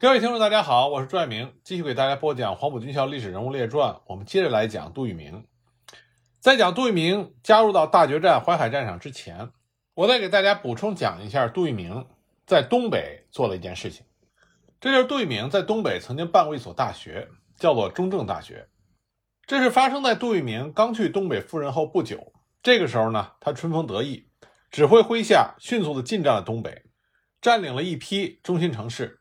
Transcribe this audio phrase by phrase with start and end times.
[0.00, 3.94] 各位听众，大家好，我是朱爱明，继续给大家播讲《黄埔军校历史人物列传》。
[4.06, 5.44] 我们接着来讲杜聿明。
[6.38, 9.50] 在讲杜聿明加入到大决战淮海战场之前，
[9.94, 12.06] 我再给大家补充讲一下杜聿明
[12.46, 14.06] 在东北做了一件事情。
[14.80, 17.26] 这就是杜聿明在东北曾经办过一所大学，
[17.56, 18.68] 叫做中正大学。
[19.48, 22.32] 这是发生在杜聿明刚去东北赴任后不久。
[22.62, 24.28] 这个时候呢，他春风得意，
[24.70, 26.84] 指挥麾下迅速的进占了东北，
[27.40, 29.16] 占领了一批中心城市。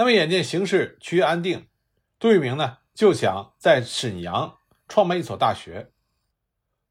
[0.00, 1.66] 那么，眼见形势趋于安定，
[2.20, 5.90] 杜聿明呢就想在沈阳创办一所大学。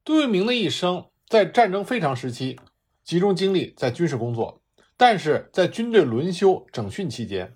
[0.03, 2.59] 杜聿明的一生在战争非常时期
[3.05, 4.61] 集中精力在军事工作，
[4.97, 7.55] 但是在军队轮休整训期间，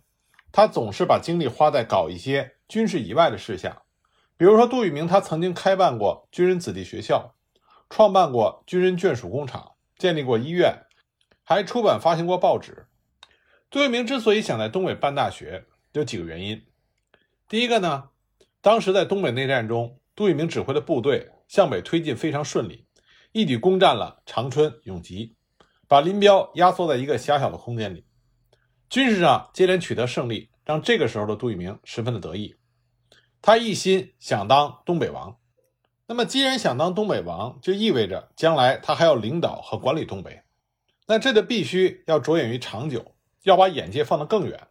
[0.53, 3.81] 他总是把精力花在搞一些军事以外的事项。
[4.37, 7.35] 比如说，杜聿明他曾经开办过军人子弟学校，
[7.89, 10.85] 创办过军人眷属工厂，建立过医院，
[11.43, 12.87] 还出版发行过报纸。
[13.71, 16.61] 杜聿明之所以想在东北办大学，有几个原因。
[17.47, 18.09] 第一个呢，
[18.59, 22.85] 当时在东北内战中，杜聿明指挥的部队向北推进非常顺利，
[23.31, 25.37] 一举攻占了长春、永吉，
[25.87, 28.05] 把林彪压缩在一个狭小的空间里。
[28.89, 32.57] 军事上接连取得胜利，让这个时候的杜聿明十分的得意。
[33.41, 35.37] 他一心想当东北王。
[36.07, 40.43] 那么，既然想当东北王，就意味着将来他还要领导和管理东北。
[41.07, 43.15] 那这就必须要着眼于长久。
[43.43, 44.67] 要把眼界放得更远，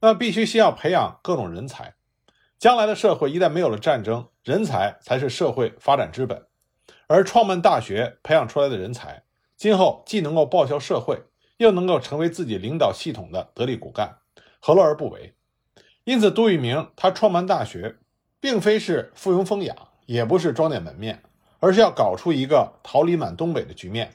[0.00, 1.94] 那必须先要培养各种人才。
[2.58, 6.46] 将来的社会一旦没有了战争，人才才是社会发展之本。
[7.06, 9.24] 而创办大学培养出来的人才，
[9.56, 11.24] 今后既能够报效社会，
[11.58, 14.18] 又能够成为自己领导系统的得力骨干，
[14.60, 15.34] 何乐而不为？
[16.04, 17.96] 因此，杜聿明他创办大学，
[18.40, 19.74] 并非是附庸风雅，
[20.06, 21.22] 也不是装点门面，
[21.60, 24.14] 而是要搞出一个桃李满东北的局面。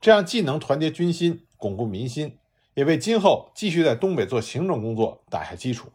[0.00, 2.37] 这样既能团结军心，巩固民心。
[2.78, 5.90] 也为今后继续在东北做行政工作打下基础。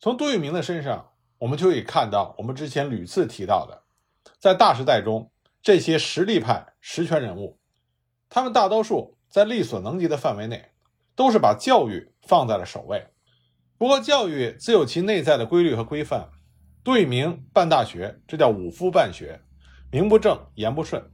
[0.00, 3.82] 从杜聿明的身上，我们就可以看到我们之前屡次提到的，
[4.38, 5.30] 在大时代中，
[5.60, 7.58] 这些实力派实权人物，
[8.30, 10.70] 他们大多数在力所能及的范围内，
[11.14, 13.08] 都是把教育放在了首位。
[13.76, 16.30] 不过，教育自有其内在的规律和规范。
[16.82, 19.42] 杜聿明办大学，这叫五夫办学，
[19.92, 21.10] 名不正言不顺。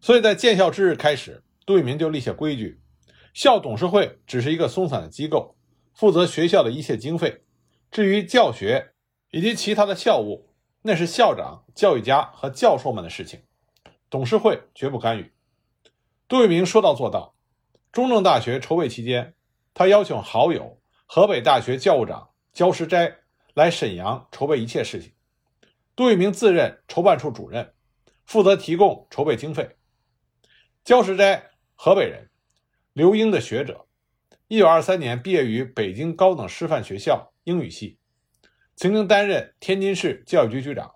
[0.00, 2.80] 所以在建校之日开始，杜聿明就立下规矩。
[3.36, 5.54] 校董事会只是一个松散的机构，
[5.92, 7.42] 负责学校的一切经费。
[7.90, 8.94] 至于教学
[9.30, 10.48] 以及其他的校务，
[10.80, 13.42] 那是校长、教育家和教授们的事情，
[14.08, 15.30] 董事会绝不干预。
[16.26, 17.34] 杜聿明说到做到。
[17.92, 19.34] 中正大学筹备期间，
[19.74, 23.18] 他邀请好友河北大学教务长焦石斋
[23.52, 25.12] 来沈阳筹备一切事情。
[25.94, 27.74] 杜聿明自任筹办处主任，
[28.24, 29.76] 负责提供筹备经费。
[30.82, 32.30] 焦石斋，河北人。
[32.96, 33.84] 刘英的学者，
[34.48, 37.98] 一九二三年毕业于北京高等师范学校英语系，
[38.74, 40.94] 曾经担任天津市教育局局长、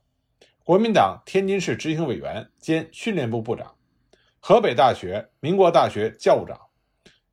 [0.64, 3.76] 国民党天津市执行委员兼训练部部长、
[4.38, 6.58] 河北大学、民国大学教务长、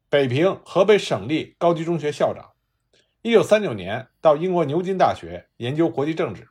[0.10, 2.52] 北平河北省立高级中学校长。
[3.22, 6.46] 一九三九年到英国牛津大学研究国际政治。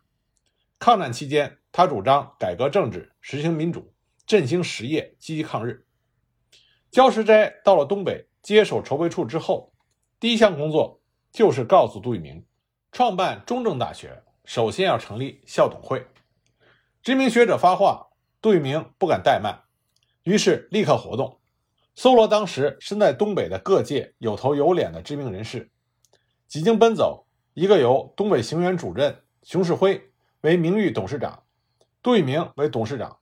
[0.78, 3.92] 抗战期间，他主张改革政治，实行民主，
[4.26, 5.85] 振兴实业，积极抗日。
[6.96, 9.70] 焦石斋到了东北接手筹备处之后，
[10.18, 12.42] 第一项工作就是告诉杜聿明，
[12.90, 16.06] 创办中正大学首先要成立校董会。
[17.02, 18.06] 知名学者发话，
[18.40, 19.64] 杜聿明不敢怠慢，
[20.22, 21.38] 于是立刻活动，
[21.94, 25.70] 搜罗当时身在东北的各界有头有脸的知名人士，
[26.48, 30.02] 几经奔走，一个由东北行辕主任熊式辉
[30.40, 31.42] 为名誉董事长，
[32.02, 33.18] 杜聿明为董事长，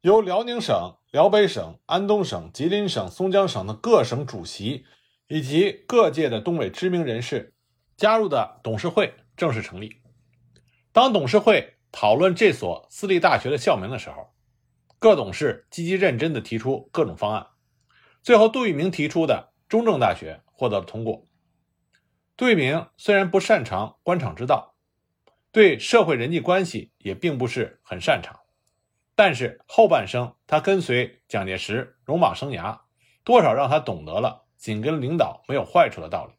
[0.00, 0.94] 由辽宁省。
[1.10, 4.84] 辽北省、安东省、吉林省、松江省的各省主席
[5.26, 7.52] 以及各界的东北知名人士
[7.96, 10.00] 加入的董事会正式成立。
[10.92, 14.32] 当董事会讨论这所私立大学的校名的时候，
[15.00, 17.48] 各董事积极认真地提出各种方案。
[18.22, 21.26] 最后，杜聿明提出的中正大学获得了通过。
[22.36, 24.76] 杜聿明虽然不擅长官场之道，
[25.50, 28.39] 对社会人际关系也并不是很擅长。
[29.22, 32.80] 但是后半生，他跟随蒋介石戎马生涯，
[33.22, 36.32] 多少让他懂得了紧跟领导没有坏处的道理。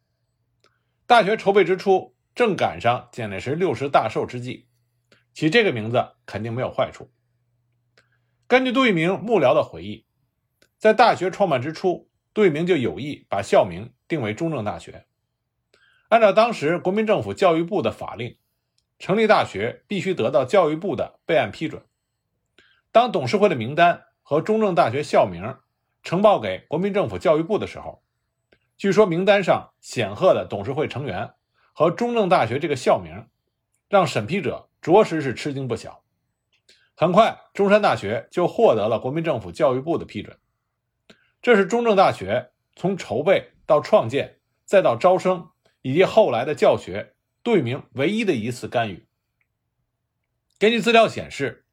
[1.06, 4.68] 大学筹备之初，正赶上蒋介石六十大寿之际，
[5.32, 7.12] 起这个名字肯定没有坏处。
[8.48, 10.08] 根据杜聿明幕僚的回忆，
[10.80, 15.06] 在大学创办之初，杜聿明就有意把校名定为中正大学。
[16.10, 18.40] 按照当时国民政府教育部的法令，
[18.98, 21.84] 成立大学必须得到教育部的备案批准。
[22.92, 25.58] 当董事会的名单和中正大学校名
[26.04, 28.04] 呈报给国民政府教育部的时候，
[28.78, 31.34] 据说名单上显赫的董事会成员
[31.74, 33.28] 和中正大学这个校名，
[33.88, 36.04] 让审批者着实是吃惊不小。
[36.96, 40.38] 很快，中山大学就获得了国民政府教育部的批准。
[41.42, 45.50] 这是中正大学从筹备到创建，再到招生
[45.82, 49.08] 以及后来的教学，队名唯一的一次干预。
[50.60, 51.66] 根据资料显示，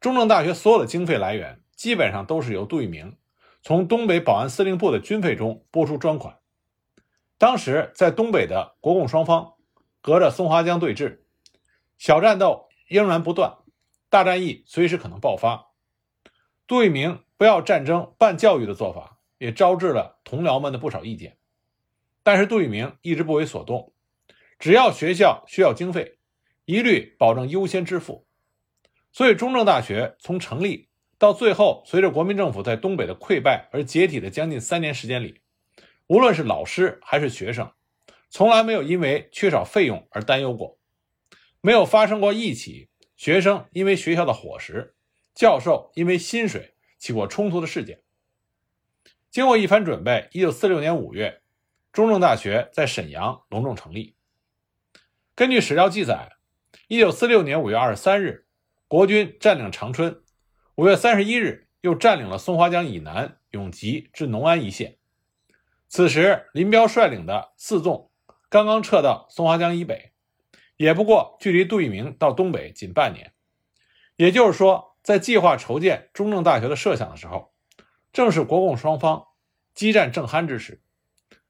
[0.00, 3.18] 中正大学所有的经费来源基本上都是由杜聿明
[3.62, 6.38] 从东北保安司令部的军费中拨出专款。
[7.36, 9.54] 当时在东北的国共双方
[10.00, 11.20] 隔着松花江对峙，
[11.98, 13.58] 小战斗仍然不断，
[14.08, 15.68] 大战役随时可能爆发。
[16.66, 21.36] 杜聿明不要战争办教育的做法，也招致了同僚们的不少意见。
[22.22, 23.92] 但是杜聿明一直不为所动，
[24.58, 26.18] 只要学校需要经费，
[26.64, 28.26] 一律保证优先支付。
[29.12, 35.40] 所以，中正大学从成立到最后，随着国民政府在东北的溃败而解体的将近三年时间里，
[36.06, 37.72] 无论是老师还是学生，
[38.30, 40.78] 从来没有因为缺少费用而担忧过，
[41.60, 44.94] 没有发生过一起学生因为学校的伙食、
[45.34, 48.00] 教授因为薪水起过冲突的事件。
[49.28, 51.42] 经过一番准备，一九四六年五月，
[51.92, 54.14] 中正大学在沈阳隆重成立。
[55.34, 56.30] 根据史料记载，
[56.86, 58.46] 一九四六年五月二十三日。
[58.90, 60.20] 国军占领长春，
[60.74, 64.98] 五月三十一日又占领了松花江以南永吉至农安一线。
[65.86, 68.10] 此时，林彪率领的四纵
[68.48, 70.10] 刚刚撤到松花江以北，
[70.76, 73.32] 也不过距离杜聿明到东北仅半年。
[74.16, 77.54] 也就是说，在计划筹建中正大学的设想的时候，
[78.12, 79.24] 正是国共双方
[79.72, 80.82] 激战正酣之时，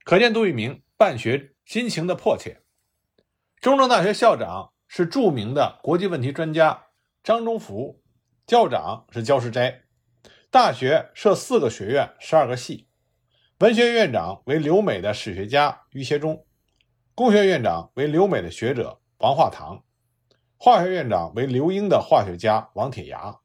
[0.05, 2.61] 可见杜聿明办学心情的迫切。
[3.63, 6.89] 中正大学校长是著名的国际问题专家。
[7.23, 8.01] 张忠福，
[8.47, 9.83] 校长是焦世斋。
[10.51, 12.89] 大学设四个学院，十二个系。
[13.59, 16.47] 文学院长为留美的史学家于协中，
[17.15, 19.85] 工学院长为留美的学者王化堂，
[20.57, 23.37] 化学院长为留英的化学家王铁牙，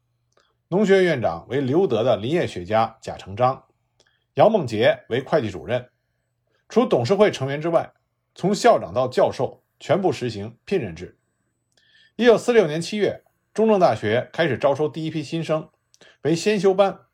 [0.69, 3.65] 农学院院长为留德的林业学家贾成章，
[4.35, 5.89] 姚梦杰为会计主任。
[6.69, 7.91] 除董事会成员之外，
[8.33, 11.19] 从校长到教授全部实行聘任制。
[12.15, 13.24] 一九四六年七月。
[13.55, 15.69] 中正大学开始招收第一批新生，
[16.23, 17.05] 为先修班，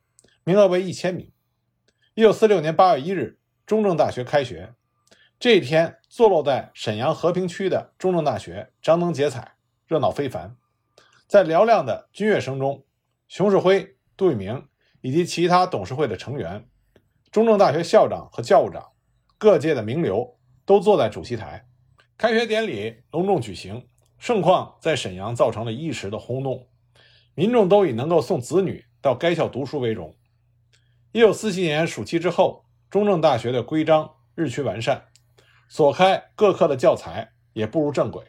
[0.43, 1.31] 名额为一千名。
[2.15, 4.73] 一九四六年八月一日，中正大学开学。
[5.39, 9.53] 这一天，坐落在沈阳和平区的中正大学张灯结彩，
[9.85, 10.57] 热闹非凡。
[11.27, 12.83] 在嘹亮的军乐声中，
[13.27, 14.67] 熊式辉、杜聿明
[15.01, 16.67] 以及其他董事会的成员、
[17.31, 18.93] 中正大学校长和教务长、
[19.37, 21.67] 各界的名流都坐在主席台。
[22.17, 23.87] 开学典礼隆重举行。
[24.21, 26.67] 盛况在沈阳造成了一时的轰动，
[27.33, 30.15] 民众都以能够送子女到该校读书为荣。
[31.11, 35.07] 一九四七年暑期之后，中正大学的规章日趋完善，
[35.67, 38.23] 所开各科的教材也步入正轨，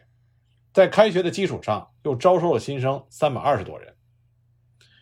[0.73, 3.95] 在开学的基础上又招收了新生三百二十多人。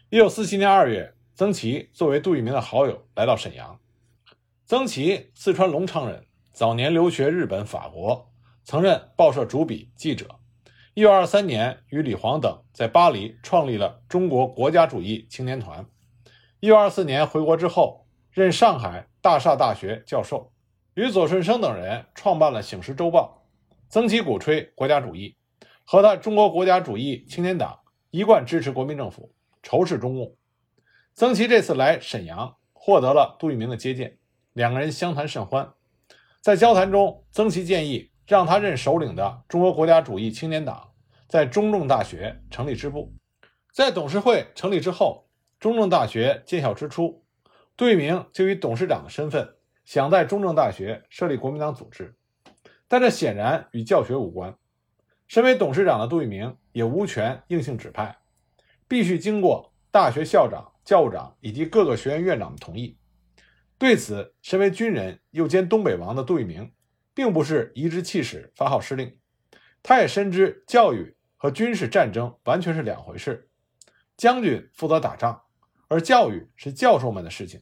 [0.09, 3.79] 一九四七年二月，曾琦作为杜聿明的好友来到沈阳。
[4.65, 8.29] 曾琦，四川隆昌人，早年留学日本、法国，
[8.65, 10.27] 曾任报社主笔、记者。
[11.01, 15.83] 一九二三年，与李煌等在巴黎创立了中国国家主义青年团。
[16.59, 20.51] 一九二四年回国之后，任上海大厦大学教授，
[20.94, 23.42] 与左舜生等人创办了《醒时周报》。
[23.89, 25.36] 曾琦鼓吹国家主义，
[25.86, 27.79] 和他中国国家主义青年党
[28.12, 30.36] 一贯支持国民政府，仇视中共。
[31.15, 34.20] 曾琦这次来沈阳，获得了杜聿明的接见，
[34.53, 35.67] 两个人相谈甚欢。
[36.41, 38.12] 在交谈中，曾琦建议。
[38.27, 40.89] 让他任首领的中国国家主义青年党
[41.31, 43.13] 在中正大学成立支部。
[43.71, 45.29] 在董事会成立之后，
[45.61, 47.23] 中正大学建校之初，
[47.77, 52.13] 杜聿明就以董事长的身份想在中正大学设立国民党组织，
[52.89, 54.53] 但这显然与教学无关。
[55.29, 58.17] 身为董事长的杜聿明也无权硬性指派，
[58.89, 62.97] 必须经过大学校长、教务长以及各个学院院长的同意。
[63.77, 66.73] 对此，身为军人又兼东北王的杜聿明。
[67.13, 69.19] 并不是颐指气使发号施令，
[69.83, 73.50] 他也深知教育和军事战争完全是两回事。
[74.15, 75.41] 将军负责打仗，
[75.88, 77.60] 而教育是教授们的事情。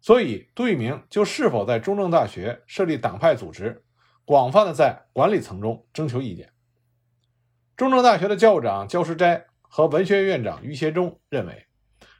[0.00, 3.84] 所以，杜聿明就是否在中正大学设立党派组织，
[4.24, 6.52] 广泛的在管理层中征求意见。
[7.76, 11.64] 中正大学的教务长焦世斋和文学院院长于协中认为，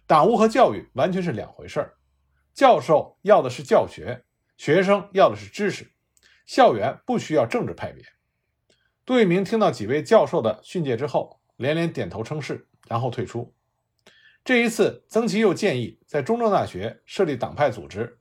[0.07, 1.97] 党务和教育完全是两回事儿。
[2.55, 4.25] 教授要的是教学，
[4.57, 5.91] 学生要的是知识。
[6.47, 8.05] 校园不需要政治派别。
[9.07, 13.55] 杜聿明听到几位教授的训诫之后，连连点头称是，然后退出。
[14.45, 18.19] 这一次，曾琦又建议在中正大学设立党派组织。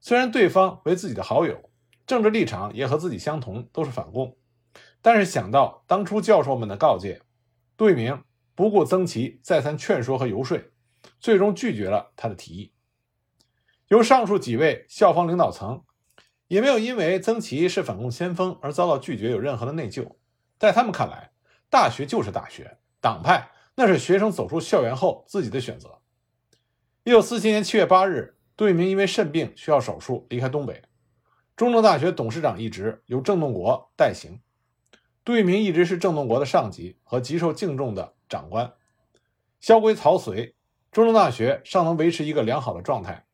[0.00, 1.70] 虽然对方为自己的好友，
[2.04, 4.36] 政治立场也和自己相同，都是反共，
[5.00, 7.22] 但是想到当初教授们的告诫，
[7.76, 8.20] 杜聿明
[8.56, 10.58] 不顾曾琦再三劝说和游说，
[11.20, 12.72] 最终拒绝了他的提议。
[13.86, 15.84] 由上述几位校方领导层，
[16.48, 20.16] 也没有因为曾琦是反共先锋而遭到拒绝有任何的内疚。
[20.58, 21.30] 在他们看来，
[21.68, 25.98] 大学就是大学，党派那是学生走出校园后自己的选择。
[27.02, 30.82] 一九四七年七月八日，杜聿明因为肾病需要手术离开东北，
[31.56, 34.40] 中正大学董事长一职由郑洞国代行。
[35.24, 38.72] 杜聿明一直是郑洞国的上级和极受敬重的长官。
[39.60, 40.54] 萧规曹随，
[40.92, 43.26] 中正大学尚能维持一个良好的状态。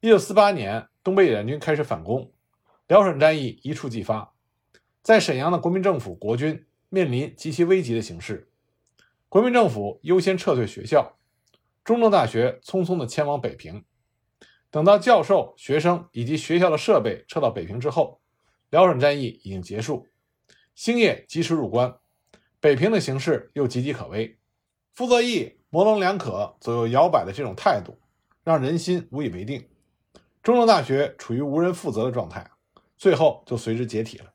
[0.00, 2.30] 一九四八年，东北野战军开始反攻，
[2.86, 4.34] 辽沈战役一触即发，
[5.06, 8.50] 在沈阳的国民政府国军面临极其危急的形势，
[9.28, 11.16] 国民政府优先撤退学校，
[11.84, 13.84] 中正大学匆匆地迁往北平。
[14.68, 18.20] 等到教授、学生以及学校的设备撤到北平之后，
[18.70, 20.08] 辽沈战役已经结束。
[20.74, 21.94] 兴业及时入关，
[22.58, 24.40] 北平的形势又岌岌可危。
[24.92, 27.96] 傅作义模棱两可、左右摇摆的这种态度，
[28.42, 29.68] 让人心无以为定。
[30.42, 32.50] 中正大学处于无人负责的状态，
[32.96, 34.32] 最后就随之解体了。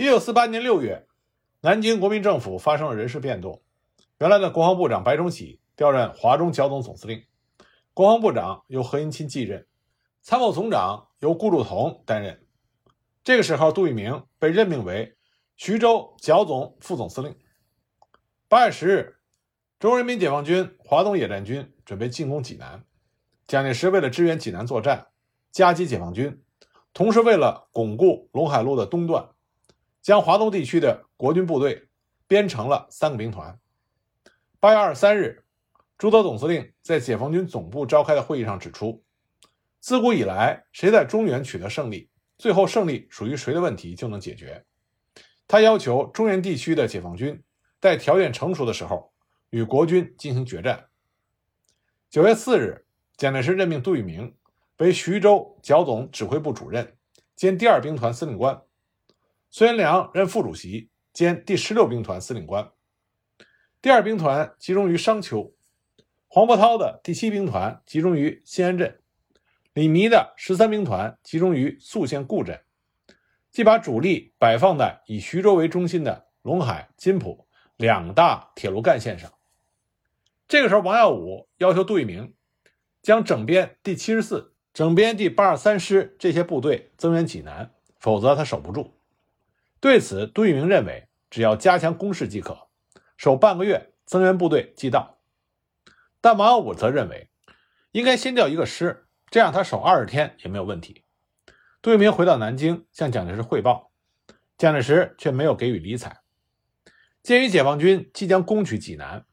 [0.00, 1.06] 一九四八年六月，
[1.60, 3.60] 南京国民政府发生了人事变动，
[4.16, 7.22] 原来的国防部长白崇禧调任华中剿总总司令，
[7.92, 9.66] 国防部长由何应钦继任，
[10.22, 12.42] 参谋总长由顾祝同担任。
[13.22, 15.18] 这个时候，杜聿明被任命为。
[15.58, 17.36] 徐州剿总副总司令。
[18.48, 19.16] 八月十日，
[19.78, 22.82] 中国人民解放军华东野战军准备进攻济南。
[23.46, 25.08] 蒋介石为了支援济南作战，
[25.50, 26.42] 夹击解放军，
[26.94, 29.28] 同时为了巩固陇海路的东段，
[30.02, 31.88] 将华东地区的国军部队
[32.26, 33.58] 编成了三个兵团。
[34.58, 35.44] 八月二十三日，
[35.98, 39.02] 朱德总司令在解放军总部召开的会议上指出，
[39.80, 44.64] 自古以来，谁在中原取得胜利，最后胜利属于谁的问题就能解决。
[45.46, 47.42] 他要求中原地区的解放军
[47.80, 49.12] 在条件成熟的时候
[49.50, 50.88] 与国军进行决战。
[52.08, 54.36] 九月四日，蒋介石任命杜聿明
[54.78, 56.96] 为徐州剿总指挥部主任
[57.34, 58.62] 兼第二兵团司令官，
[59.52, 62.70] 孙元良任副主席兼第十六兵团司令官。
[63.82, 65.52] 第二兵团集中于商丘，
[66.28, 69.00] 黄伯韬的第七兵团集中于新安镇，
[69.72, 72.60] 李弥的十三兵团集中于宿县固镇。
[73.50, 79.32] 即把主力摆放在以徐州为中心的陇海、津浦两大铁路干线上。
[80.46, 82.34] 这个时候，王耀武要求杜聿明
[83.02, 88.94] 将整编第七十四、整编第八十三师这些部队增援济南，否则他守不住。
[89.80, 92.68] 对此，杜聿明认为只要加强攻势即可，
[93.16, 95.18] 守半个月，增援部队即到。
[96.20, 97.30] 但王耀武则认为
[97.92, 101.04] 应该先调一个师，这样他守二十天也没有问题。
[101.80, 103.90] 杜聿明回到南京向蒋介石汇报，
[104.58, 106.20] 蒋介石却没有给予理睬。
[107.22, 109.24] 鉴于解放军即将攻取济南，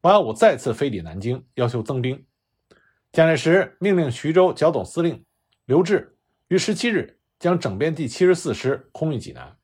[0.00, 2.26] 王耀武再次飞抵南京，要求增兵。
[3.12, 5.24] 蒋介石命令徐州剿总司令
[5.64, 6.14] 刘峙
[6.48, 9.56] 于十七日将整编第七十四师空运济南。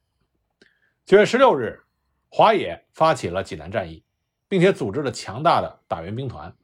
[1.08, 1.80] 九月十六日，
[2.28, 4.04] 华野发起了济南战役，
[4.46, 6.54] 并且组织了强大的打援兵团。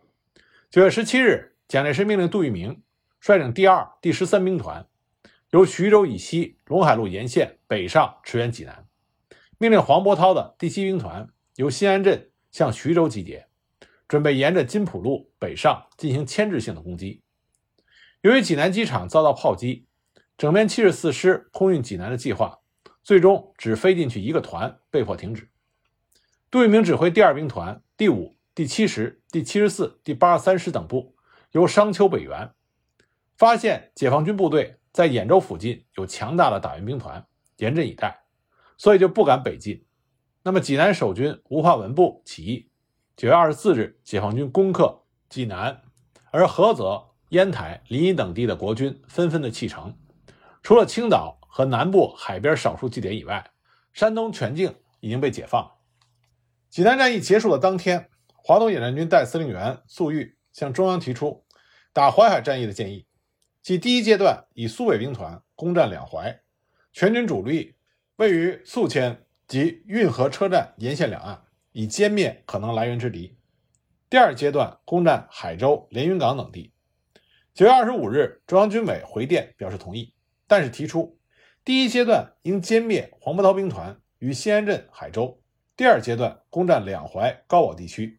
[0.68, 2.82] 九月十七日，蒋介石命令杜聿明
[3.20, 4.86] 率领第二、第十三兵团。
[5.52, 8.86] 由徐州以西陇海路沿线北上驰援济南，
[9.56, 13.46] 命令黄伯韬的第七兵团由新安镇向徐州集结，
[14.06, 17.22] 准备沿着津浦路北上进行牵制性的攻击。
[18.20, 19.86] 由于济南机场遭到炮击，
[20.36, 22.58] 整编七十四师空运济南的计划
[23.04, 25.48] 最终只飞进去一个团，被迫停止。
[26.50, 31.14] 杜聿明指挥第二兵团第五、第七十、第七十四、第八十三师等部
[31.52, 32.52] 由商丘北援，
[33.36, 34.80] 发现解放军部队。
[34.94, 38.22] 在兖州附近有强大的打援兵团，严阵以待，
[38.78, 39.84] 所以就不敢北进。
[40.44, 42.70] 那么济南守军吴化文部起义，
[43.16, 45.82] 九月二十四日，解放军攻克济南，
[46.30, 49.98] 而菏泽、烟台、临沂等地的国军纷纷的弃城。
[50.62, 53.52] 除了青岛和南部海边少数据点以外，
[53.92, 55.70] 山东全境已经被解放。
[56.68, 61.44] 济南战役结束的当天，华东野战军代司令员粟裕向中央提出
[61.92, 63.06] 打淮海战役的建议。
[63.62, 66.40] 即第一阶段以苏北兵团攻占两淮，
[66.92, 67.76] 全军主力
[68.16, 73.38] 位于宿迁及运河车站沿线两岸，以歼灭可能来源之敌。
[74.10, 76.72] 第二阶段攻占海州、连云港等地。
[77.54, 80.12] 九月二十五日，中央军委回电表示同意，
[80.48, 81.16] 但是提出
[81.64, 85.40] 第一阶段应歼灭黄伯韬兵团于新安镇、海州；
[85.74, 88.18] 第二阶段攻占两淮、高宝地区；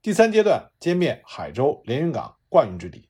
[0.00, 3.06] 第三阶段歼灭海州、连云港灌云之敌。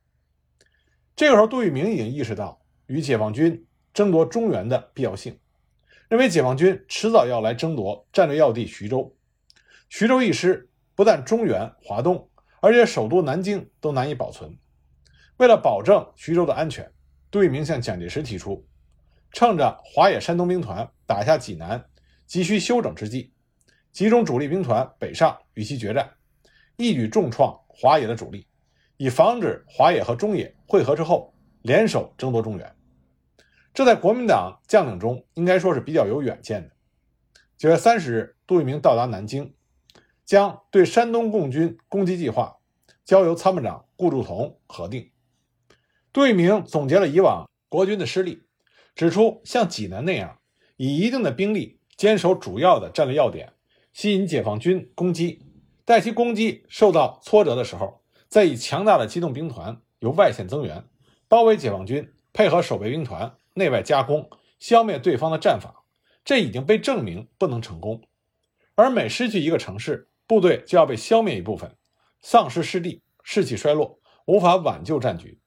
[1.14, 3.64] 这个时候，杜聿明已经意识到与解放军
[3.94, 5.38] 争夺中原的必要性，
[6.08, 9.16] 认为解放军迟早要来争夺战略要地徐州。
[9.88, 12.28] 徐州一失，不但中原、华东，
[12.60, 14.58] 而且首都南京都难以保存。
[15.36, 16.90] 为了保证徐州的安全，
[17.30, 18.66] 杜聿明向蒋介石提出，
[19.36, 21.84] 趁着华野山东兵团打下济南，
[22.24, 23.34] 急需休整之际，
[23.92, 26.10] 集中主力兵团北上与其决战，
[26.78, 28.46] 一举重创华野的主力，
[28.96, 32.74] 以防止华野和中野会合之后联手争夺中原。
[33.74, 36.74] 这在国民党将领中应该说是比较有远见的。
[37.58, 39.52] 九月三十日，杜聿明到达南京，
[40.24, 42.56] 将对山东共军攻击计划
[43.04, 45.10] 交由参谋长顾祝同核定。
[46.10, 48.45] 杜聿明总结了以往国军的失利，
[48.96, 50.38] 指出像济南那样
[50.76, 53.52] 以一定的兵力坚守主要的战略要点，
[53.92, 55.40] 吸引解放军攻击，
[55.84, 60.84] 待其攻击受到挫折的时候，再以强大的机动兵团由外线增援，
[61.28, 63.36] 包围解放军，配合守备兵团。
[63.58, 65.82] 内外夹攻，消灭对方的战法，
[66.22, 68.02] 这已经被证明不能成功。
[68.74, 71.74] 而每失去一个城市，部队就要被消灭一部分，
[72.20, 75.40] 丧失失地，士气衰落，无法挽救战局。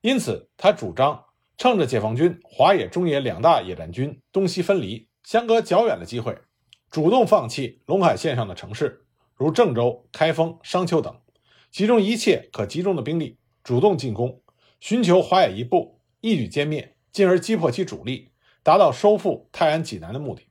[0.00, 1.22] 因此，他主张
[1.62, 6.36] 趁着解放军华野、中野两大野战军东西分离、相隔较远的机会，
[6.90, 11.16] 主动放弃陇海线上的城市，如郑州、开封、商丘等，
[11.70, 14.42] 集中一切可集中的兵力，主动进攻，
[14.80, 16.96] 寻求华野一部，一举歼灭。
[17.12, 18.32] 进而击破其主力，
[18.64, 20.48] 达到收复泰安、济南的目的。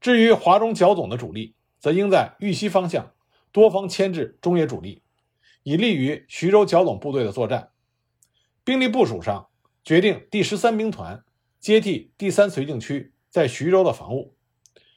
[0.00, 3.14] 至于华中剿总的主力，则应在豫西方向
[3.50, 5.02] 多方牵制中野主力，
[5.64, 7.70] 以利于徐州剿总部队的作战。
[8.62, 9.48] 兵力部署上，
[9.88, 11.24] 决定第十三兵团
[11.58, 14.36] 接替第三绥靖区在徐州的防务，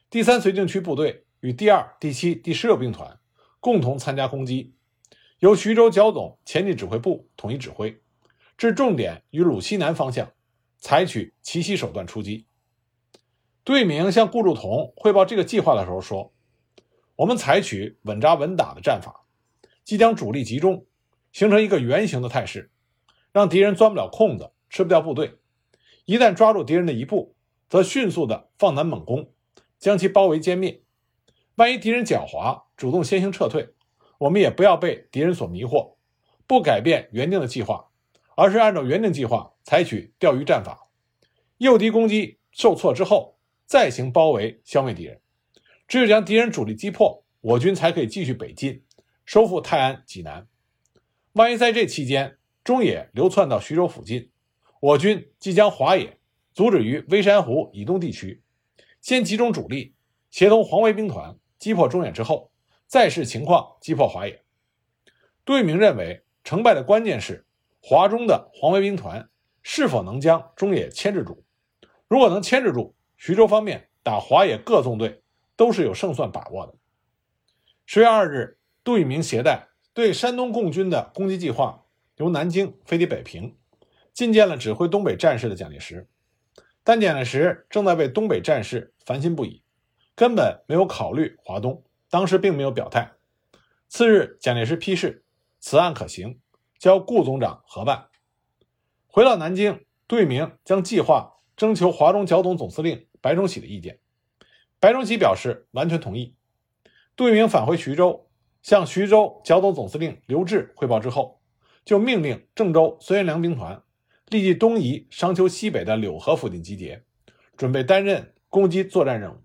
[0.10, 3.18] 第三绥靖区部队与第二、第七、第十六兵团
[3.62, 4.74] 共同参加攻击，
[5.40, 8.02] 由徐州剿总前进指挥部统一指挥，
[8.58, 10.30] 置重点于鲁西南方向。
[10.78, 12.46] 采取奇袭手段出击。
[13.64, 16.34] 杜聿明向顾祝同汇报这个计划的时候说
[17.16, 19.26] ：“我们采取稳扎稳打的战法，
[19.86, 20.86] 即将主力集中，
[21.32, 22.72] 形成一个圆形的态势，
[23.32, 25.38] 让敌人钻不了空子，吃不掉部队。
[26.06, 27.36] 一旦抓住敌人的一步，
[27.70, 29.32] 则迅速的放南猛攻，
[29.78, 30.82] 将其包围歼灭。
[31.54, 33.70] 万一敌人狡猾，主动先行撤退，
[34.18, 35.96] 我们也不要被敌人所迷惑，
[36.48, 37.90] 不改变原定的计划。”
[38.34, 40.88] 而是按照原定计划采取钓鱼战法，
[41.58, 45.20] 诱敌攻击受挫之后，再行包围消灭敌人。
[45.86, 48.84] 只有将敌人主力击破，我军才可以继续北进，
[49.26, 50.48] 收复泰安、济南。
[51.34, 54.31] 万一在这期间中野流窜到徐州附近，
[54.82, 56.18] 我军即将华野
[56.56, 58.42] 阻止于微山湖以东地区，
[59.00, 59.94] 先集中主力，
[60.32, 62.52] 协同黄维兵团击破中野之后，
[62.88, 64.44] 再视情况击破华野。
[65.46, 67.46] 杜聿明认为，成败的关键是。
[67.80, 69.30] 华中的黄维兵团
[69.62, 71.44] 是否能将中野牵制住？
[72.08, 75.22] 如果能牵制住，徐州方面打华野各纵队
[75.56, 76.74] 都是有胜算把握的。
[77.86, 81.86] 十月二日，杜聿明携带对山东共军的攻击计划，
[82.18, 83.56] 由南京飞抵北平，
[84.16, 86.08] 觐见了指挥东北战事的蒋介石。
[86.84, 89.64] 但蒋介石正在为东北战事烦心不已，
[90.16, 93.14] 根本没有考虑华东，当时并没有表态。
[93.88, 95.24] 次日，蒋介石批示
[95.60, 96.40] 此案可行。
[96.80, 98.08] 交顾总长核办。
[99.06, 104.00] 回到南京，杜聿明将计划征求华中剿总总司令白崇禧的意见。
[104.80, 106.36] 白崇禧表示完全同意。
[107.16, 108.28] 杜聿明返回徐州，
[108.64, 111.40] 向徐州剿总总司令刘峙汇报之后，
[111.86, 113.84] 就命令郑州孙元良兵团
[114.32, 117.04] 立即东移商丘西北的柳河附近集结，
[117.58, 119.44] 准备担任攻击作战任务。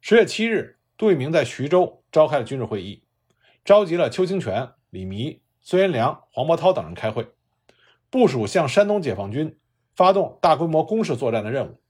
[0.00, 3.04] 十月七日，杜聿明在徐州召开了军事会议，
[3.64, 5.40] 召集了邱清泉、李弥。
[5.60, 7.28] 孙元良、黄伯韬等人开会，
[8.10, 9.56] 部署向山东解放军
[9.94, 11.80] 发动大规模攻势作战的任务，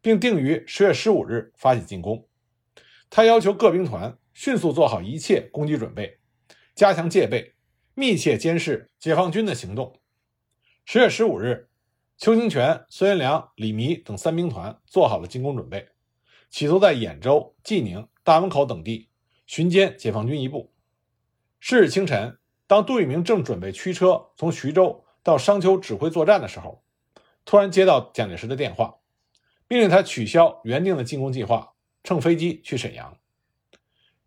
[0.00, 2.26] 并定于十月十五日发起进攻。
[3.10, 6.18] 他要求各兵团迅速做好一切攻击准备，
[6.74, 7.52] 加强戒备，
[7.94, 10.00] 密切监视解放军的行动。
[10.86, 11.70] 十月十五日，
[12.18, 15.88] 邱清泉、孙元良、李弥等三兵团做好了进攻准备，
[16.50, 19.08] 企图在兖州、济宁、大门口等地
[19.46, 20.72] 巡歼解放军一部。
[21.58, 22.38] 是日清晨。
[22.66, 26.82] 当杜聿明正准备驱车从徐州到商丘指挥作战的时候，
[27.44, 28.96] 突然接到蒋介石的电话，
[29.68, 33.18] 命令他取消原定的进攻计划，乘飞机去沈阳。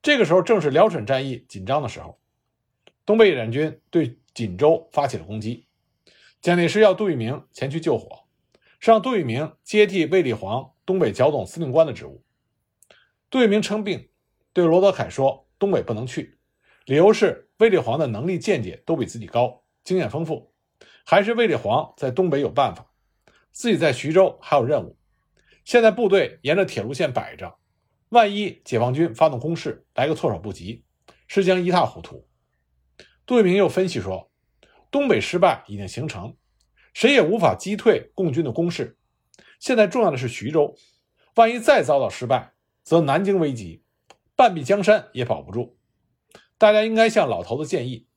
[0.01, 2.19] 这个时候正是辽沈战役紧张的时候，
[3.05, 5.66] 东北野战军对锦州发起了攻击。
[6.41, 8.25] 蒋介石要杜聿明前去救火，
[8.79, 12.23] 是让杜聿明接替卫立煌东北剿总司令官的职务。
[13.29, 14.09] 杜聿明称病，
[14.53, 16.37] 对罗德凯说：“东北不能去，
[16.85, 20.53] 理由是。”卫立煌的能力见解都比自己高，经验丰富，
[21.03, 22.91] 还是卫立煌在东北有办法，
[23.51, 24.95] 自己在徐州还有任务。
[25.65, 27.57] 现在部队沿着铁路线摆着，
[28.09, 30.83] 万一解放军发动攻势，来个措手不及，
[31.27, 32.27] 是将一塌糊涂。
[33.25, 34.26] 杜聿明又分析说，
[34.97, 36.35] 东北失败已经形成，
[36.91, 38.97] 谁也无法击退共军的攻势。
[39.59, 40.73] 现在重要的是徐州，
[41.35, 43.83] 万一再遭到失败，则南京危急，
[44.35, 45.77] 半壁江山也保不住。
[46.57, 48.07] 大家应该向老头子建议，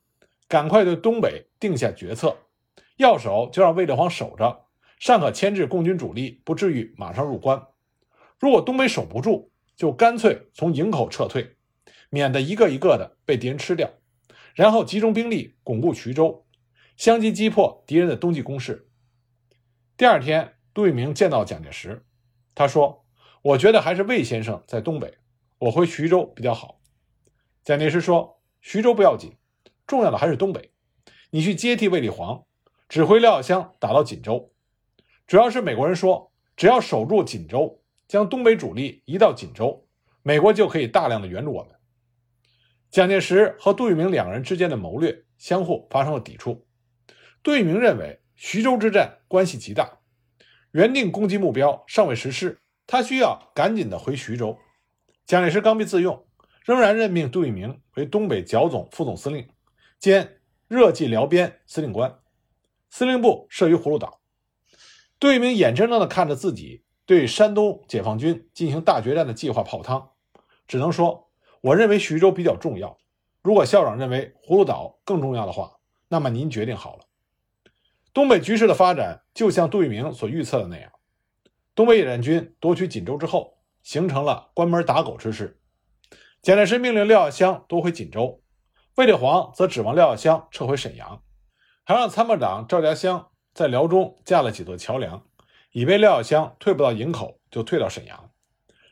[0.48, 2.34] 赶快对东北定下决策，
[2.96, 4.64] 要守就让卫立煌守着。
[4.98, 7.62] 尚可牵制共军主力，不至于马上入关。
[8.38, 11.56] 如果东北守不住，就干脆从营口撤退，
[12.08, 13.90] 免得一个一个的被敌人吃掉。
[14.54, 16.44] 然后集中兵力巩固徐州，
[17.00, 18.86] 相继击破敌人的冬季攻势。
[19.96, 22.04] 第二天，杜聿明见到蒋介石，
[22.54, 23.06] 他说
[23.40, 25.16] ：“我觉得还是魏先生在东北，
[25.60, 26.78] 我回徐州比较好。”
[27.64, 29.34] 蒋介石说：“徐州不要紧，
[29.86, 30.72] 重要的还是东北。
[31.30, 32.44] 你去接替卫立煌，
[32.86, 34.52] 指挥廖耀湘打到锦州。”
[35.26, 39.86] 主要是美国人说，只要守住锦州，将东北主力移到锦州，
[40.22, 41.74] 美国就可以大量的援助我们。
[42.90, 46.66] 蒋介石和杜聿明两人之间的谋略相互发生了抵触。
[47.42, 50.00] 杜聿明认为徐州之战关系极大，
[50.72, 54.58] 原定攻击目标尚未实施，他需要赶紧的回徐州。
[55.24, 56.26] 蒋介石刚愎自用，
[56.64, 59.48] 仍然任命杜聿明为东北剿总副总司令
[59.98, 62.18] 兼热济辽边司令官，
[62.90, 64.20] 司令部设于葫芦岛。
[65.18, 70.10] 杜聿明眼睁睁地看着自己对山东解放军进行大决战的计划泡汤，
[70.68, 71.30] 只能说
[71.62, 72.98] ：“我认为徐州比较重要。
[73.42, 77.06] 如果校长认为葫芦岛更重要的话，那么您决定好了。”
[78.12, 80.90] 东北局势的发展就像杜聿明所预测的那样，
[81.74, 85.60] 东北野战军夺取锦州之后，形成了关门打狗之势。
[86.42, 88.42] 蒋介石命令廖耀湘夺回锦州，
[88.96, 91.22] 卫立煌则指望廖耀湘撤回沈阳，
[91.84, 93.28] 还让参谋长赵家湘。
[93.52, 95.26] 在辽中架了几座桥梁，
[95.72, 98.30] 以备廖耀湘退不到营口，就退到沈阳。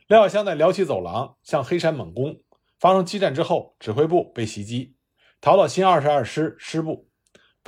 [0.07, 2.41] 廖耀湘在辽西走廊向黑山猛攻，
[2.77, 4.95] 发生激战之后，指挥部被袭击，
[5.39, 7.08] 逃到新二十二师师部。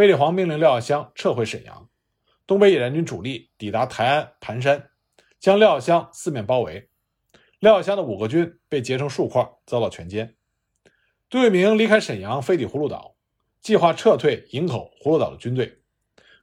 [0.01, 1.87] 卫立煌命令廖耀湘撤回沈阳。
[2.47, 4.89] 东北野战军主力抵达台安盘山，
[5.39, 6.89] 将廖耀湘四面包围。
[7.59, 10.33] 廖耀湘的五个军被截成数块，遭到全歼。
[11.29, 13.15] 杜聿明离开沈阳，飞抵葫芦岛，
[13.61, 15.83] 计划撤退营口、葫芦岛的军队。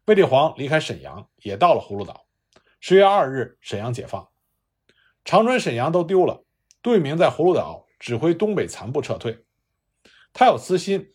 [0.05, 2.29] 卫立煌离开沈阳，也到了葫芦岛。
[2.79, 4.29] 十月二日，沈阳解放，
[5.25, 6.45] 长春、沈阳都丢了。
[6.81, 9.45] 杜聿明在葫芦岛指挥东北残部撤退。
[10.33, 11.13] 他有私心，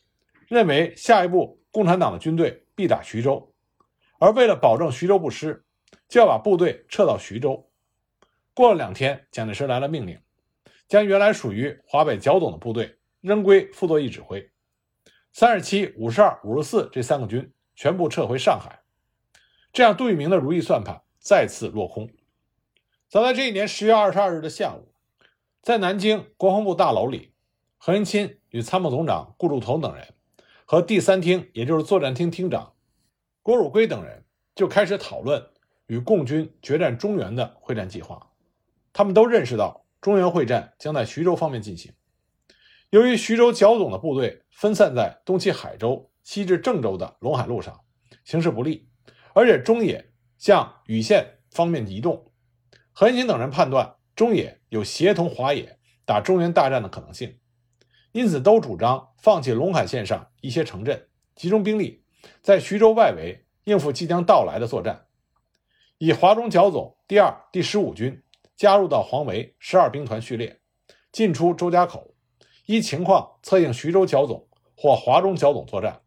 [0.49, 3.51] 认为下一步共产党的军队必打徐州，
[4.19, 5.65] 而为了保证徐州不失，
[6.07, 7.67] 就要把部队撤到徐州。
[8.53, 10.21] 过了两天，蒋介石来了命令，
[10.88, 14.51] 将原来属于华北剿总的部队仍归傅作义指挥，
[15.31, 18.83] 三十七、五十二、五十四这三个军全部撤回上海。
[19.71, 22.07] 这样，杜聿明的如意算盘再次落空。
[23.09, 24.93] 早在这一年十月二十二日的下午，
[25.63, 27.33] 在南京国防部大楼里，
[27.77, 30.13] 何应钦与参谋总长顾祝同等人
[30.65, 32.73] 和第三厅，也就是作战厅厅长
[33.41, 35.49] 郭汝瑰等人就开始讨论
[35.88, 38.32] 与共军决战中原的会战计划。
[38.93, 41.91] 他们都认识到，中原会战将在徐州方面进行。
[42.89, 47.82] 由于徐州剿总的部队分散在东起海州、西至郑州的陇海路上，
[48.23, 48.88] 形势不利。
[49.34, 52.32] 而且中野向禹县方面移动，
[52.91, 57.39] 何应钦等人判断中野有协同华野打中原大战的可能性，
[58.13, 62.06] 因此都主张放弃陇海线上一些城镇，集中兵力
[62.41, 65.08] 在徐州外围应付即将到来的作战。
[65.97, 68.23] 以华中剿总第二、第十五军
[68.56, 70.62] 加入到黄维十二兵团序列，
[71.12, 72.15] 进出周家口，
[72.67, 74.47] 依情况策应徐州剿总
[74.78, 76.02] 或华中剿总作战。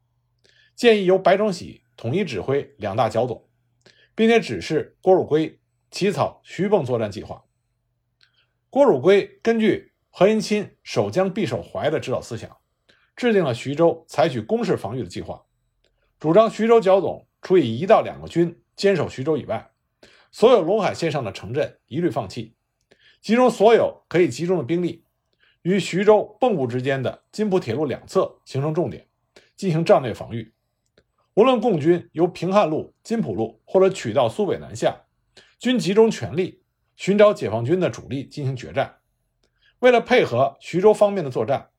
[0.74, 1.82] 建议由白崇禧。
[1.98, 3.48] 统一指挥两大剿总，
[4.14, 5.58] 并且指示郭汝瑰
[5.90, 7.46] 起草徐蚌作战计划。
[8.68, 12.56] 郭汝瑰根据何应钦“守江必守淮”的指导思想，
[13.14, 15.44] 制定了徐州采取攻势防御的计划，
[16.18, 19.72] 主张徐州剿总除以一到两个军坚守徐州以外，
[20.32, 22.54] 所有陇海线上的城镇一律放弃，
[23.20, 25.04] 集中所有可以集中的兵力，
[25.60, 29.06] 于徐州蚌埠之间的津浦铁路两侧形成重点，
[29.54, 30.50] 进行战略防御。
[31.34, 34.96] 无论共军由平汉路、津浦路或者取道苏北南下，
[35.58, 36.62] 均集中全力
[36.96, 38.96] 寻找解放军的主力进行决战。
[39.86, 41.70] 为了配合徐州方面的作战，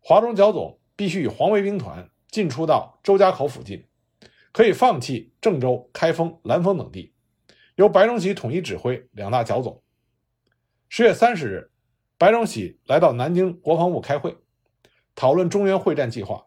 [0.00, 3.86] 华中剿总必须以黄维兵团进出到周家口附近，
[4.50, 7.14] 可以放弃郑州、开封、兰丰等地，
[7.76, 9.80] 由白崇禧统一指挥两大剿总。
[10.88, 11.70] 十月三十日，
[12.18, 14.36] 白崇禧来到南京国防部开会，
[15.14, 16.46] 讨论中原会战计划，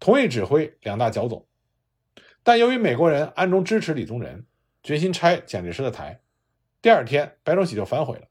[0.00, 1.46] 同意指挥两大剿总。
[2.42, 4.44] 但由于美国人暗中支持李宗仁，
[4.82, 6.20] 决心拆蒋介石的台。
[6.80, 8.26] 第二天，白崇禧就反悔了。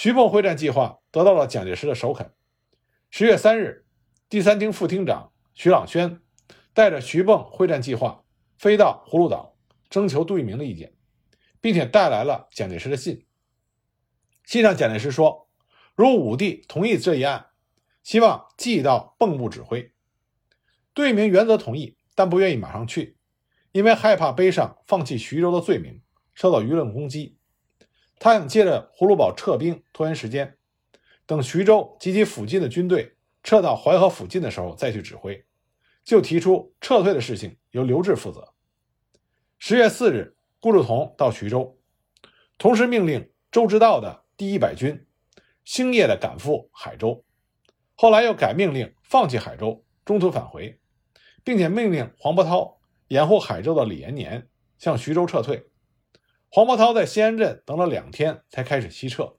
[0.00, 2.32] 徐蚌会战计划得到了蒋介石的首肯。
[3.10, 3.84] 十月三日，
[4.28, 6.20] 第三厅副厅长徐朗轩
[6.72, 8.22] 带着徐蚌会战计划
[8.58, 9.56] 飞到葫芦岛，
[9.90, 10.94] 征求杜聿明的意见，
[11.60, 13.26] 并且带来了蒋介石的信。
[14.44, 15.48] 信上，蒋介石说
[15.96, 17.46] ：“如武帝同意这一案，
[18.04, 19.92] 希望寄到蚌埠指挥。”
[20.94, 23.16] 杜聿明原则同意，但不愿意马上去，
[23.72, 26.00] 因为害怕背上放弃徐州的罪名，
[26.34, 27.37] 受到舆论攻击。
[28.20, 30.56] 他想借着葫芦堡撤兵拖延时间，
[31.24, 35.44] 等徐州及其附近的军队撤到淮河附近的时候再去指挥，
[36.04, 38.52] 就提出撤退的事情由刘志负责。
[39.58, 41.78] 十月四日，顾祝同到徐州，
[42.58, 45.06] 同时命令周之道的第一百军
[45.64, 47.24] 星夜的赶赴海州，
[47.94, 50.80] 后来又改命令放弃海州，中途返回，
[51.44, 55.64] 并且命令黄伯韬掩护海州的李延年向徐州撤退。
[56.50, 59.34] 黄伯韬在西安镇等了两天，才开始西撤。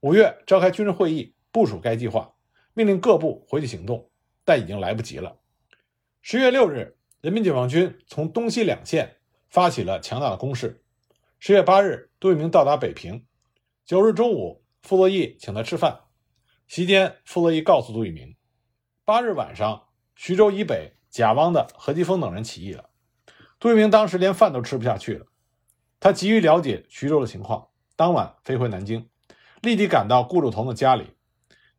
[0.00, 2.34] 五月召开军事会议，部署该计划，
[2.74, 4.08] 命令各部回去行动，
[4.44, 5.40] 但已经来不及了。
[6.22, 9.16] 十月六日，人民解放军从东西两线
[9.50, 10.84] 发起了强大的攻势。
[11.40, 13.26] 十月八日，杜聿明到达北平。
[13.84, 16.02] 九日中午，傅作义请他吃饭，
[16.68, 18.36] 席间，傅作义告诉杜聿明，
[19.04, 22.90] 八日晚上，徐州以北贾汪的何基沣等人起义了。
[23.58, 25.26] 杜聿明当时连饭都吃不下去了。
[26.00, 29.08] 他急于了解徐州的情况，当晚飞回南京，
[29.62, 31.16] 立即赶到顾祝同的家里，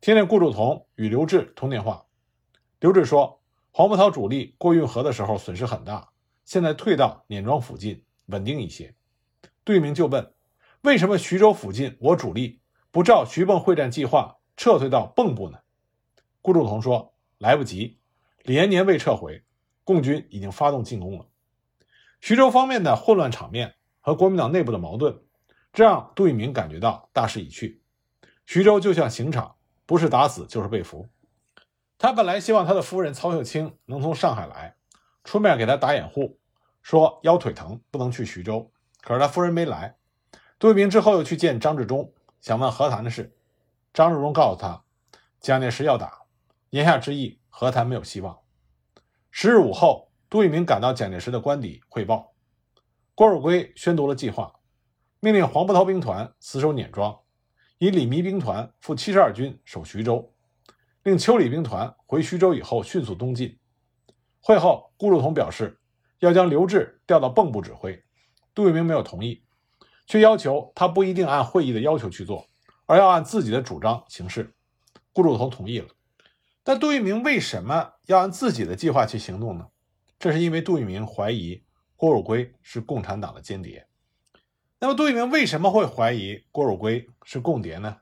[0.02, 2.04] 听见顾祝同与刘志通电话。
[2.80, 6.10] 刘志说，黄伯韬主力过运河的时候损失很大，
[6.44, 8.94] 现在退到碾庄附近，稳定一些。
[9.64, 10.34] 杜聿明就问，
[10.82, 15.60] 为什么徐州附近我主力不照徐蚌会战计划撤退到蚌埠呢？
[16.42, 17.98] 顾祝同说，来不及，
[18.42, 19.42] 李延年未撤回，
[19.82, 21.26] 共军已经发动进攻了。
[22.20, 23.76] 徐州方面的混乱场面。
[24.10, 25.22] 和国民党内部的矛盾，
[25.72, 27.80] 这让杜聿明感觉到大势已去。
[28.44, 29.54] 徐州就像刑场，
[29.86, 31.08] 不是打死就是被俘。
[31.96, 34.74] 他本来希望他的夫人曹秀清能从上海来，
[35.22, 36.40] 出面给他打掩护，
[36.82, 38.72] 说腰腿疼不能去徐州。
[39.00, 39.96] 可是他夫人没来。
[40.58, 43.36] 杜聿明之后又去见张治中，想问和谈的事。
[43.94, 44.82] 张治中告诉他，
[45.38, 46.22] 蒋介石要打，
[46.70, 48.40] 言下之意和谈没有希望。
[49.30, 52.29] 十日午后，杜聿明赶到蒋介石的官邸汇报。
[53.20, 54.50] 郭汝瑰宣读了计划，
[55.20, 57.20] 命令黄伯韬兵团死守碾庄，
[57.76, 60.32] 以李弥兵团赴七十二军守徐州，
[61.02, 63.58] 令邱礼兵团回徐州以后迅速东进。
[64.40, 65.78] 会后，顾祝同表示
[66.20, 68.02] 要将刘志调到蚌埠指挥，
[68.54, 69.44] 杜聿明没有同意，
[70.06, 72.48] 却要求他不一定按会议的要求去做，
[72.86, 74.54] 而要按自己的主张行事。
[75.12, 75.88] 顾祝同同意了，
[76.62, 79.66] 但杜聿明为什么要按自己的计划去行动呢？
[80.18, 81.62] 这是因为杜聿明怀疑。
[82.00, 83.86] 郭汝瑰是共产党的间谍，
[84.78, 87.94] 那么杜聿明为什么会怀疑郭汝瑰是共谍呢？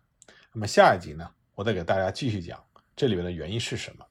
[0.53, 4.07] 那么下一集呢，我再给大家继续讲这里面的原因是什么。